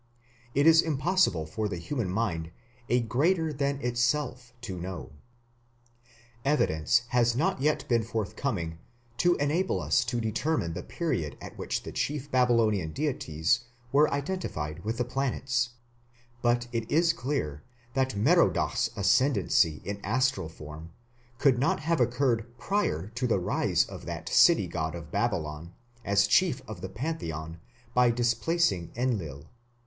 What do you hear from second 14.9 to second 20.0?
the planets, but it is clear that Merodach's ascendancy